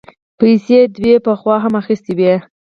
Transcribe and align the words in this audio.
پيسې 0.39 0.79
دوی 0.95 1.13
پخوا 1.25 1.55
هم 1.63 1.73
اخيستې 1.81 2.11
وې. 2.17 2.33